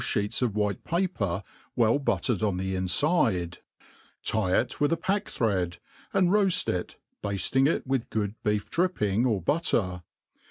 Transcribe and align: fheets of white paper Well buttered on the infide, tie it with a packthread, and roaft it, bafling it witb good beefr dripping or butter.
fheets 0.03 0.41
of 0.41 0.55
white 0.55 0.83
paper 0.83 1.43
Well 1.75 1.99
buttered 1.99 2.41
on 2.41 2.57
the 2.57 2.73
infide, 2.75 3.59
tie 4.23 4.59
it 4.59 4.81
with 4.81 4.91
a 4.93 4.97
packthread, 4.97 5.77
and 6.11 6.29
roaft 6.31 6.67
it, 6.73 6.95
bafling 7.21 7.67
it 7.67 7.87
witb 7.87 8.09
good 8.09 8.33
beefr 8.43 8.67
dripping 8.67 9.27
or 9.27 9.43
butter. 9.43 10.01